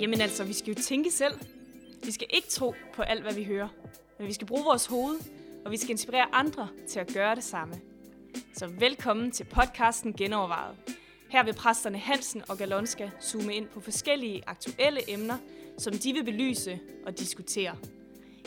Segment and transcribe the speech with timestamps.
[0.00, 1.34] Jamen altså, vi skal jo tænke selv.
[2.04, 3.68] Vi skal ikke tro på alt, hvad vi hører.
[4.18, 5.20] Men vi skal bruge vores hoved,
[5.64, 7.74] og vi skal inspirere andre til at gøre det samme.
[8.54, 10.76] Så velkommen til podcasten Genovervejet.
[11.28, 15.38] Her vil præsterne Hansen og Galonska zoome ind på forskellige aktuelle emner,
[15.78, 17.76] som de vil belyse og diskutere.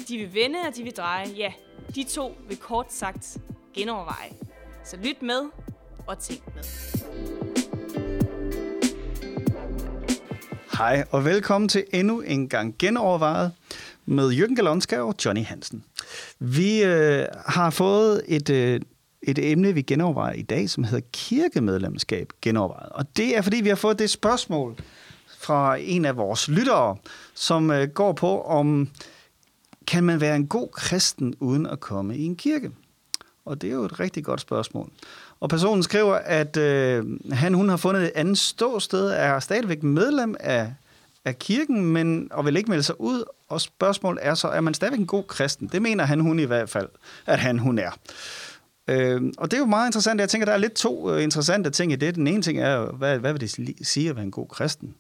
[0.08, 1.28] De vil vende, og de vil dreje.
[1.38, 1.54] Ja,
[1.96, 3.38] de to vil kort sagt
[3.74, 4.30] genoverveje.
[4.86, 5.42] Så lyt med
[6.08, 6.64] og tænk med.
[10.78, 13.52] Hej og velkommen til endnu en gang genovervejet
[14.06, 15.84] med Jørgen Galonska og Johnny Hansen.
[16.40, 18.82] Vi øh, har fået et, øh,
[19.22, 22.90] et emne, vi genovervejer i dag, som hedder kirkemedlemskab genovervejet.
[22.90, 24.76] Og det er, fordi vi har fået det spørgsmål
[25.40, 26.98] fra en af vores lyttere,
[27.34, 28.90] som øh, går på, om
[29.88, 32.72] kan man være en god kristen uden at komme i en kirke?
[33.46, 34.90] Og det er jo et rigtig godt spørgsmål.
[35.40, 40.36] Og personen skriver, at øh, han hun har fundet et andet ståsted, er stadigvæk medlem
[40.40, 40.74] af,
[41.26, 43.24] af kirken, men og vil ikke melde sig ud.
[43.50, 45.68] Og spørgsmålet er så, er man stadigvæk en god kristen?
[45.68, 46.90] Det mener han hun i hvert fald,
[47.26, 47.92] at han hun er.
[48.88, 50.20] Øh, og det er jo meget interessant.
[50.20, 52.16] Jeg tænker, der er lidt to øh, interessante ting i det.
[52.16, 54.96] Den ene ting er, hvad, hvad vil det sige at være en god kristen?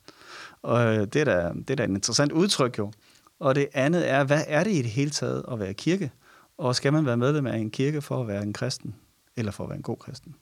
[0.64, 2.92] Og øh, det er, da, det er da en interessant udtryk jo.
[3.40, 6.12] Og det andet er, hvad er det i det hele taget at være kirke?
[6.58, 8.96] Og skal man være medlem af en kirke for at være en kristen?
[9.36, 10.36] Eller for at være en god kristen?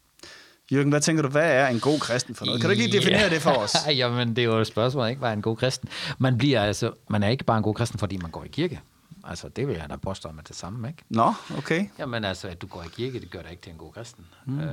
[0.72, 2.62] Jørgen, hvad tænker du, hvad er en god kristen for noget?
[2.62, 3.30] Kan du ikke lige definere ja.
[3.30, 3.76] det for os?
[4.00, 5.20] Jamen, det er jo et spørgsmål, ikke?
[5.20, 5.90] Hvad er en god kristen?
[6.18, 8.82] Man, bliver altså, man er ikke bare en god kristen, fordi man går i kirke.
[9.24, 11.04] Altså, det vil jeg da påstå med det samme, ikke?
[11.10, 11.88] Nå, okay.
[12.00, 14.26] Jamen altså, at du går i kirke, det gør dig ikke til en god kristen.
[14.46, 14.60] Mm.
[14.60, 14.66] Øh,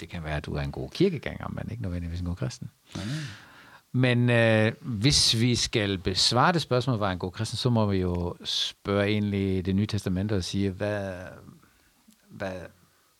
[0.00, 2.70] det kan være, at du er en god kirkegænger, men ikke nødvendigvis en god kristen.
[2.94, 3.00] Mm.
[3.92, 7.86] Men øh, hvis vi skal besvare det spørgsmål, hvad er en god kristen, så må
[7.86, 11.12] vi jo spørge egentlig det nye testamente og sige, hvad,
[12.30, 12.52] hvad,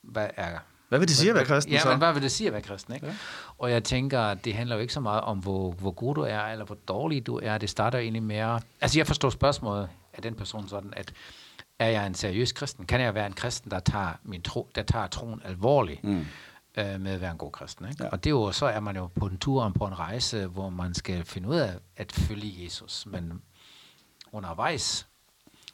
[0.02, 1.88] hvad er hvad vil det sige at være kristen ja, så?
[1.88, 3.06] men hvad vil det sige at være kristen, ikke?
[3.06, 3.12] Ja.
[3.58, 6.20] Og jeg tænker, at det handler jo ikke så meget om, hvor, hvor god du
[6.20, 7.59] er, eller hvor dårlig du er.
[7.59, 8.60] Det starter egentlig mere...
[8.80, 11.12] Altså, jeg forstår spørgsmålet af den person sådan, at
[11.78, 12.86] er jeg en seriøs kristen?
[12.86, 16.04] Kan jeg være en kristen, der tager, min tro, der tager troen alvorligt?
[16.04, 16.26] Mm
[16.78, 17.88] øh, med at være en god kristen.
[17.88, 18.04] Ikke?
[18.04, 18.08] Ja.
[18.08, 20.47] Og det er jo, så er man jo på en tur og på en rejse,
[20.47, 23.06] hvor man skal finde ud af at følge Jesus.
[23.06, 23.42] Men
[24.32, 25.06] undervejs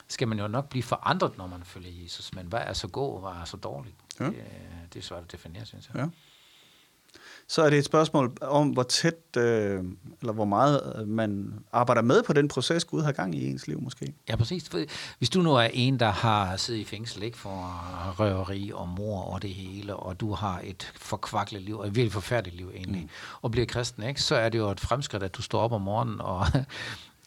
[0.07, 2.33] skal man jo nok blive forandret, når man følger Jesus.
[2.33, 3.95] Men hvad er så god, og hvad er så dårligt?
[4.19, 4.25] Ja.
[4.25, 4.43] Det,
[4.93, 5.95] det er svært at definere, synes jeg.
[5.95, 6.07] Ja.
[7.49, 9.83] Så er det et spørgsmål om, hvor tæt, øh,
[10.21, 13.81] eller hvor meget man arbejder med på den proces, Gud har gang i ens liv
[13.81, 14.13] måske.
[14.29, 14.69] Ja, præcis.
[15.17, 17.49] Hvis du nu er en, der har siddet i fængsel ikke, for
[18.19, 22.13] røveri og mor og det hele, og du har et forkvaklet liv, og et virkelig
[22.13, 23.09] forfærdeligt liv egentlig, mm.
[23.41, 25.81] og bliver kristen, ikke, så er det jo et fremskridt, at du står op om
[25.81, 26.45] morgenen og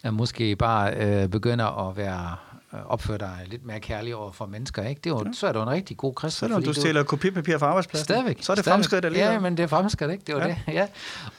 [0.13, 4.83] måske bare øh, begynder at være Øh, opføre dig lidt mere kærlig over for mennesker,
[4.83, 5.01] ikke?
[5.05, 5.33] Det er jo, ja.
[5.33, 6.49] så er du en rigtig god kristen.
[6.49, 9.33] Selvom du stiller kopipapir fra arbejdspladsen, stadigvæk, så er det fremskridt alligevel.
[9.33, 10.25] Ja, men det er fremskridt, ikke?
[10.27, 10.57] Det var ja.
[10.67, 10.87] det, ja.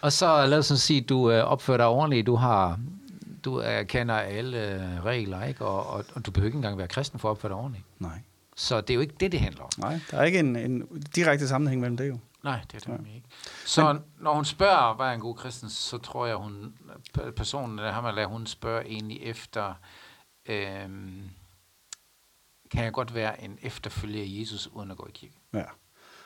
[0.02, 2.80] Og så lad os sige, du øh, opfører dig ordentligt, du har
[3.46, 5.66] du kender alle øh, regler, ikke?
[5.66, 7.86] Og, og, og du behøver ikke engang være kristen for at opføre dig ordentligt.
[8.00, 8.20] Nej.
[8.56, 9.70] Så det er jo ikke det, det handler om.
[9.78, 12.18] Nej, der er ikke en, en direkte sammenhæng mellem det jo.
[12.44, 13.16] Nej, det er det ja.
[13.16, 13.28] ikke.
[13.66, 16.74] Så Men, når hun spørger, hvad er en god kristen, så tror jeg, hun
[17.36, 19.74] personen, der har man hun spørger egentlig efter,
[20.46, 21.30] øhm,
[22.72, 25.36] kan jeg godt være en efterfølger af Jesus, uden at gå i kirke.
[25.54, 25.64] Ja.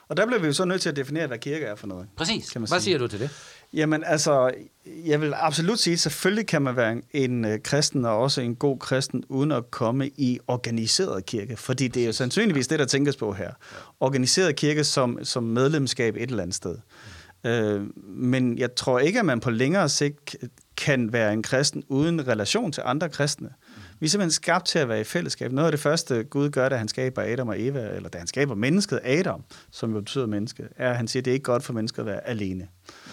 [0.08, 2.08] Og der bliver vi jo så nødt til at definere, hvad kirke er for noget.
[2.16, 2.50] Præcis.
[2.50, 2.84] Kan man hvad sige.
[2.84, 3.30] siger du til det?
[3.74, 4.52] Jamen altså,
[4.86, 8.42] jeg vil absolut sige, at selvfølgelig kan man være en, en uh, kristen, og også
[8.42, 11.58] en god kristen, uden at komme i organiseret kirke.
[11.58, 13.52] Fordi det er jo sandsynligvis det, der tænkes på her.
[14.00, 16.78] Organiseret kirke som, som medlemskab et eller andet sted.
[17.44, 17.50] Mm.
[17.50, 20.36] Uh, men jeg tror ikke, at man på længere sigt
[20.78, 23.50] kan være en kristen uden relation til andre kristne.
[24.00, 25.52] Vi er simpelthen skabt til at være i fællesskab.
[25.52, 28.28] Noget af det første, Gud gør, da han skaber Adam og Eva, eller da han
[28.28, 31.44] skaber mennesket Adam, som jo betyder menneske, er, at han siger, at det er ikke
[31.44, 32.68] godt for mennesker at være alene.
[33.08, 33.12] Ja.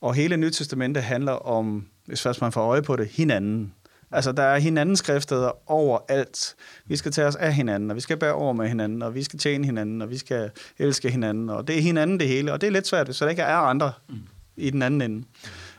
[0.00, 3.72] Og hele Nyt Testamentet handler om, hvis først man får øje på det, hinanden.
[4.10, 6.54] Altså, der er hinandens skriftsteder overalt.
[6.86, 9.22] Vi skal tage os af hinanden, og vi skal bære over med hinanden, og vi
[9.22, 12.60] skal tjene hinanden, og vi skal elske hinanden, og det er hinanden det hele, og
[12.60, 14.16] det er lidt svært, så der ikke er andre mm.
[14.56, 15.26] i den anden ende.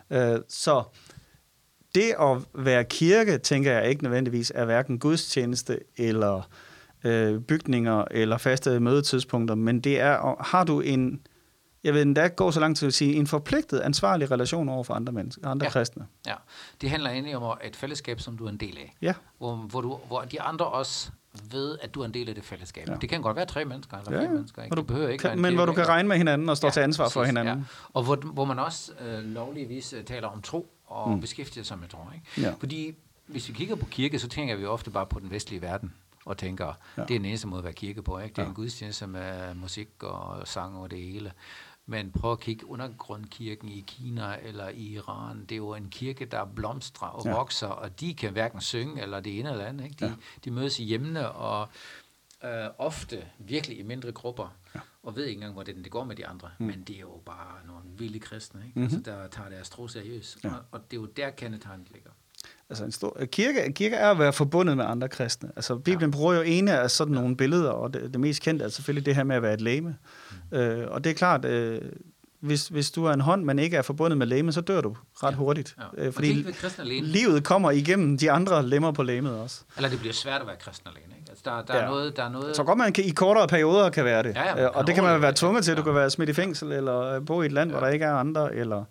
[0.10, 0.84] Uh, så
[1.96, 6.50] det at være kirke, tænker jeg ikke nødvendigvis er hverken gudstjeneste eller
[7.04, 11.22] øh, bygninger eller faste mødetidspunkter, men det er, har du en,
[11.84, 14.94] jeg vil endda gå så langt til at sige, en forpligtet, ansvarlig relation over for
[14.94, 15.72] andre mennesker, andre ja.
[15.72, 16.06] kristne.
[16.28, 16.36] Ja,
[16.82, 18.96] det handler egentlig om et fællesskab, som du er en del af.
[19.02, 19.14] Ja.
[19.38, 21.12] Hvor, hvor, du, hvor de andre også
[21.52, 22.90] ved, at du er en del af det fællesskab.
[22.90, 22.96] Ja.
[23.02, 24.64] Det kan godt være tre mennesker eller ja, fire mennesker.
[24.64, 24.76] Ikke?
[24.76, 26.72] Du, det behøver ikke kan, men hvor du kan regne med hinanden og stå ja,
[26.72, 27.58] til ansvar præcis, for hinanden.
[27.58, 27.64] Ja.
[27.94, 31.22] Og hvor, hvor man også øh, lovligvis øh, taler om tro og mm.
[31.22, 32.00] beskæftiger sig med tro.
[32.16, 32.48] Ikke?
[32.48, 32.56] Ja.
[32.60, 32.96] Fordi
[33.26, 35.94] hvis vi kigger på kirke, så tænker vi ofte bare på den vestlige verden.
[36.26, 37.02] og tænker, ja.
[37.02, 38.20] det er den eneste måde at være kirke på.
[38.20, 38.34] Ikke?
[38.34, 38.50] Det er ja.
[38.50, 41.32] en gudstjeneste med musik og sang og det hele.
[41.86, 45.42] Men prøv at kigge undergrundkirken i Kina eller i Iran.
[45.42, 47.36] Det er jo en kirke, der blomstrer og ja.
[47.36, 49.84] vokser, og de kan hverken synge eller det ene eller andet.
[49.84, 49.96] Ikke?
[50.00, 50.14] De, ja.
[50.46, 51.70] de mødes i hjemmene og
[52.44, 54.80] øh, ofte virkelig i mindre grupper, ja.
[55.04, 56.50] Og ved ikke engang, hvordan det går med de andre.
[56.60, 56.66] Mm.
[56.66, 58.80] Men det er jo bare nogle vilde kristne, ikke?
[58.80, 58.96] Mm-hmm.
[58.96, 60.44] Altså, der tager deres tro seriøst.
[60.44, 60.50] Ja.
[60.50, 62.10] Og, og det er jo der kendetegnet ligger.
[62.70, 65.52] Altså en stor, kirke, kirke er at være forbundet med andre kristne.
[65.56, 66.18] Altså Bibelen ja.
[66.18, 67.20] bruger jo ene af sådan ja.
[67.20, 69.62] nogle billeder, og det, det mest kendte er selvfølgelig det her med at være et
[69.62, 69.96] læme.
[70.52, 70.58] Mm.
[70.58, 71.82] Øh, og det er klart, øh,
[72.40, 74.96] hvis, hvis du er en hånd, men ikke er forbundet med læme, så dør du
[75.14, 75.36] ret ja.
[75.36, 75.76] hurtigt.
[75.98, 76.06] Ja.
[76.06, 76.46] Øh, fordi
[77.02, 79.64] livet kommer igennem de andre lemmer på læmet også.
[79.76, 81.13] Eller det bliver svært at være kristen alene.
[81.46, 81.82] Der, der, ja.
[81.82, 82.56] er noget, der er noget...
[82.56, 84.36] Så godt man kan, i kortere perioder kan være det.
[84.36, 85.78] Ja, ja, øh, og det kan man være tvunget til.
[85.78, 87.78] Du kan være smidt i fængsel, eller bo i et land, ja.
[87.78, 88.78] hvor der ikke er andre, eller...
[88.78, 88.84] Ja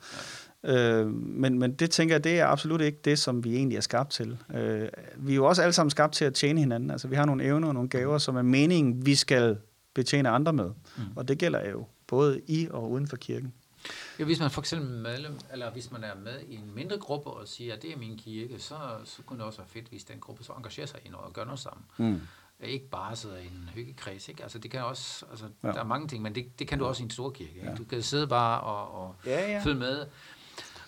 [0.65, 3.81] Øh, men, men det tænker jeg, det er absolut ikke det, som vi egentlig er
[3.81, 4.39] skabt til.
[4.55, 6.91] Øh, vi er jo også alle sammen skabt til at tjene hinanden.
[6.91, 9.59] Altså, vi har nogle evner og nogle gaver, som er meningen, vi skal
[9.95, 10.71] betjene andre med.
[10.97, 11.03] Mm.
[11.17, 13.53] Og det gælder jo både i og uden for kirken.
[14.19, 17.31] Ja, hvis man for eksempel medlem, eller hvis man er med i en mindre gruppe
[17.31, 20.05] og siger, at det er min kirke, så, så kunne det også være fedt, hvis
[20.05, 21.85] den gruppe så engagerer sig i noget og gør noget sammen.
[21.97, 22.21] Mm.
[22.63, 24.43] Ikke bare sidder i en hyggekreds, ikke?
[24.43, 25.69] Altså, det kan også, altså, ja.
[25.69, 27.53] der er mange ting, men det, det kan du også i en stor kirke.
[27.55, 27.69] Ikke?
[27.71, 27.75] Ja.
[27.75, 29.61] Du kan sidde bare og, og ja, ja.
[29.65, 30.07] følge med.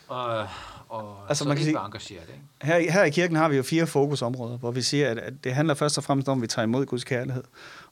[0.09, 0.49] Og,
[0.88, 2.43] og altså, så man kan sige, engageret, ikke?
[2.62, 5.55] Her, her i kirken har vi jo fire fokusområder, hvor vi siger, at, at det
[5.55, 7.44] handler først og fremmest om, at vi tager imod Guds kærlighed.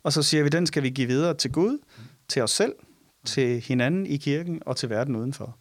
[0.02, 2.02] Og så siger vi, at den skal vi give videre til Gud, mm.
[2.29, 2.87] til os selv, mm.
[3.25, 5.56] til hinanden i kirken og til verden udenfor.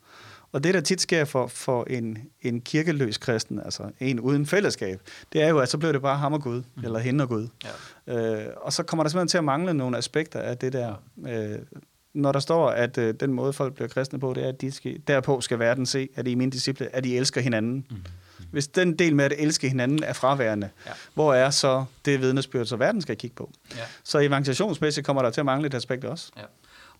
[0.52, 5.02] Og det, der tit sker for, for en, en kirkeløs kristen, altså en uden fællesskab,
[5.34, 6.84] det er jo, at så bliver det bare ham og Gud, mm.
[6.84, 7.48] eller hende og Gud.
[8.08, 8.44] Ja.
[8.44, 10.94] Øh, og så kommer der simpelthen til at mangle nogle aspekter af det der
[11.28, 11.60] øh,
[12.14, 14.72] når der står, at øh, den måde, folk bliver kristne på, det er, at de
[14.72, 17.86] skal, derpå skal verden se, at I er min disciple, at I elsker hinanden.
[17.90, 17.98] Mm.
[18.52, 20.92] Hvis den del med at elske hinanden er fraværende, ja.
[21.14, 23.52] hvor er så det vidnesbyrd, så verden skal kigge på?
[23.76, 23.82] Ja.
[24.04, 26.32] Så evangelisationsmæssigt kommer der til at mangle et aspekt også.
[26.38, 26.42] Ja.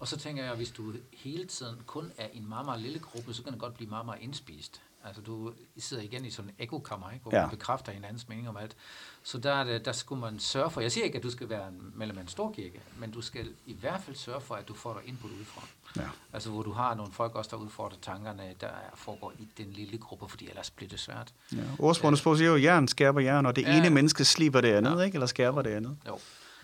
[0.02, 2.82] Og så tænker jeg, at hvis du hele tiden kun er i en meget, meget
[2.82, 4.82] lille gruppe, så kan det godt blive meget, meget indspist.
[5.06, 7.24] Altså du sidder igen i sådan en ekokammer, ikke?
[7.24, 7.42] hvor ja.
[7.42, 8.76] man bekræfter hinandens mening om alt.
[9.24, 11.94] Så der, der skulle man sørge for, jeg siger ikke, at du skal være en,
[11.96, 14.94] mellem en stor kirke, men du skal i hvert fald sørge for, at du får
[14.94, 15.68] dig input udefra.
[15.98, 16.10] Ja.
[16.34, 19.98] Altså hvor du har nogle folk også, der udfordrer tankerne, der foregår i den lille
[19.98, 21.34] gruppe, fordi ellers bliver det svært.
[21.52, 21.58] Ja.
[21.80, 23.78] Ordsproget sprog siger jo, jern skærper jern, og det ja.
[23.78, 25.02] ene menneske sliber det andet, ja.
[25.06, 25.16] ikke?
[25.16, 25.98] eller skærper det andet.
[26.08, 26.20] Jo.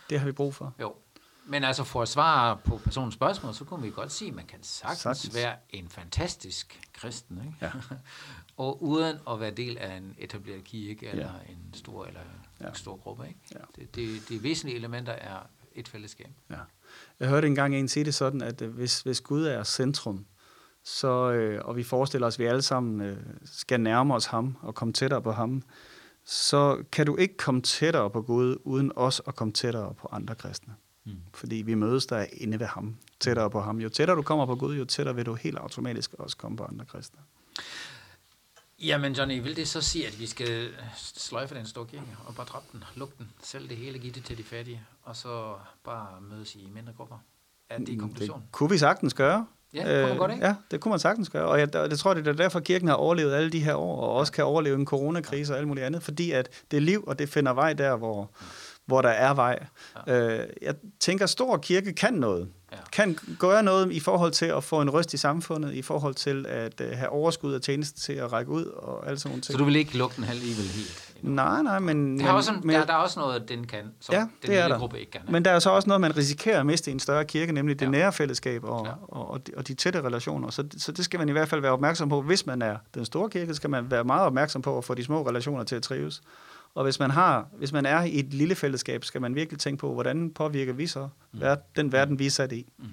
[0.09, 0.73] Det har vi brug for.
[0.81, 0.95] Jo.
[1.47, 4.45] Men altså for at svare på personens spørgsmål, så kunne vi godt sige, at man
[4.45, 5.35] kan sagtens, sagtens.
[5.35, 7.53] være en fantastisk kristen, ikke?
[7.61, 7.71] Ja.
[8.57, 11.51] og uden at være del af en etableret kirke eller ja.
[11.51, 12.19] en stor eller
[12.61, 12.67] ja.
[12.67, 13.27] en stor gruppe.
[13.27, 13.39] Ikke?
[13.53, 13.59] Ja.
[13.75, 15.39] Det, det, de væsentlige elementer er
[15.75, 16.29] et fællesskab.
[16.49, 16.59] Ja.
[17.19, 20.25] Jeg hørte engang en sige det sådan, at øh, hvis, hvis Gud er centrum,
[20.83, 24.57] så, øh, og vi forestiller os, at vi alle sammen øh, skal nærme os ham
[24.61, 25.63] og komme tættere på ham,
[26.25, 30.35] så kan du ikke komme tættere på Gud, uden også at komme tættere på andre
[30.35, 30.73] kristne.
[31.07, 31.21] Mm.
[31.33, 33.79] Fordi vi mødes der inde ved ham, tættere på ham.
[33.79, 36.63] Jo tættere du kommer på Gud, jo tættere vil du helt automatisk også komme på
[36.63, 37.19] andre kristne.
[38.79, 42.45] Jamen Johnny, vil det så sige, at vi skal sløjfe den store kirke og bare
[42.45, 45.53] droppe den, lukke den, selv det hele, give det til de fattige, og så
[45.85, 47.17] bare mødes i mindre grupper?
[47.69, 48.41] Er det konklusionen?
[48.41, 49.47] Det kunne vi sagtens gøre.
[49.73, 50.45] Ja, det kunne man godt, ikke?
[50.45, 51.47] Ja, det kunne man sagtens gøre.
[51.47, 54.13] Og jeg, jeg tror, det er derfor, kirken har overlevet alle de her år, og
[54.13, 57.29] også kan overleve en coronakrise og alt muligt andet, fordi at det liv, og det
[57.29, 58.31] finder vej der, hvor,
[58.87, 59.65] hvor der er vej.
[60.07, 60.39] Ja.
[60.39, 62.49] Øh, jeg tænker, at stor kirke kan noget.
[62.71, 62.77] Ja.
[62.91, 66.45] Kan gøre noget i forhold til at få en røst i samfundet, i forhold til
[66.49, 69.45] at uh, have overskud af tjeneste til at række ud og alt sådan noget.
[69.45, 71.15] Så du vil ikke lukke den alligevel helt?
[71.23, 71.35] Endnu.
[71.35, 72.19] Nej, nej, men...
[72.19, 74.29] Der er, også en, men, der, der er også noget, den kan, som ja, den
[74.41, 74.77] det lille er der.
[74.77, 75.21] gruppe ikke kan.
[75.29, 77.79] Men der er så også noget, man risikerer at miste i en større kirke, nemlig
[77.79, 77.91] det ja.
[77.91, 78.91] nære fællesskab og, ja.
[79.07, 80.49] og, og, de, og de tætte relationer.
[80.49, 82.21] Så, så det skal man i hvert fald være opmærksom på.
[82.21, 85.03] Hvis man er den store kirke, skal man være meget opmærksom på at få de
[85.03, 86.21] små relationer til at trives.
[86.77, 89.79] Og hvis man, har, hvis man er i et lille fællesskab, skal man virkelig tænke
[89.79, 91.41] på, hvordan påvirker vi så mm.
[91.75, 92.67] den verden, vi er sat i?
[92.77, 92.85] Mm.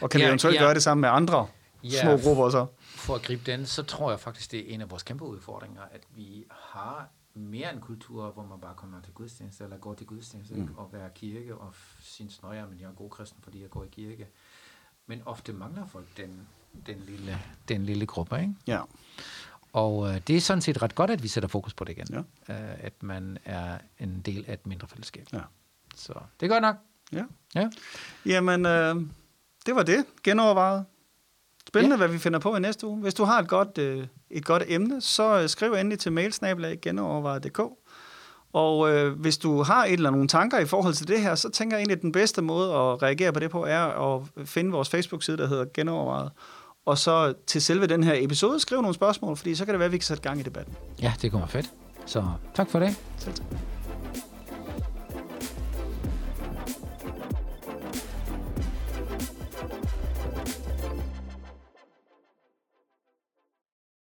[0.00, 0.62] Og kan ja, vi eventuelt ja.
[0.62, 1.46] gøre det sammen med andre
[1.84, 2.66] ja, små grupper så?
[2.80, 5.80] For at gribe den, så tror jeg faktisk, det er en af vores kæmpe udfordringer,
[5.92, 10.06] at vi har mere en kultur, hvor man bare kommer til gudstjeneste, eller går til
[10.06, 10.74] gudstjeneste, mm.
[10.76, 13.88] og være kirke, og synes, at men jeg er god kristen, fordi jeg går i
[13.92, 14.26] kirke.
[15.06, 16.48] Men ofte mangler folk den,
[16.86, 17.38] den, lille,
[17.68, 18.54] den lille gruppe, ikke?
[18.66, 18.80] Ja.
[19.76, 22.06] Og øh, det er sådan set ret godt, at vi sætter fokus på det igen.
[22.48, 22.54] Ja.
[22.54, 25.26] Øh, at man er en del af et mindre fællesskab.
[25.32, 25.40] Ja.
[25.94, 26.76] Så det er godt nok.
[27.12, 27.24] Ja.
[27.54, 27.70] ja.
[28.26, 28.94] Jamen, øh,
[29.66, 30.04] det var det.
[30.22, 30.84] Genovervejet.
[31.68, 31.98] Spændende, ja.
[31.98, 33.00] hvad vi finder på i næste uge.
[33.00, 36.78] Hvis du har et godt, øh, et godt emne, så øh, skriv endelig til mailsnabelag
[36.82, 37.60] genovervejet.dk.
[38.52, 41.50] Og øh, hvis du har et eller nogle tanker i forhold til det her, så
[41.50, 44.70] tænker jeg egentlig, at den bedste måde at reagere på det på, er at finde
[44.70, 46.30] vores Facebook-side, der hedder Genovervejet
[46.86, 49.86] og så til selve den her episode skrive nogle spørgsmål, fordi så kan det være,
[49.86, 50.74] at vi kan sætte gang i debatten.
[51.02, 51.70] Ja, det kommer fedt.
[52.06, 52.24] Så
[52.54, 52.96] tak for det.
[53.18, 53.75] Selv tak.